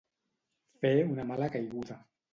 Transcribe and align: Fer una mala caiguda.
Fer 0.85 0.93
una 1.11 1.29
mala 1.33 1.53
caiguda. 1.57 2.03